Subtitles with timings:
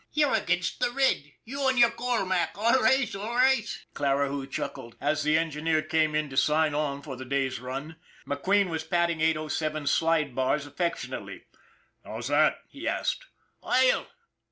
[0.13, 4.95] "You're against the red, you and your coal, Mac, all right, all right," Clarihue chuckled,
[4.99, 7.97] as the engineer came in to sign on for the day's run.
[8.25, 11.43] McQueen was patting 8o2's slide bars affection ately."
[12.03, 13.27] How's that?" he asked.
[13.63, 14.07] "Oil!"